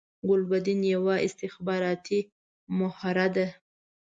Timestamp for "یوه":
0.95-1.15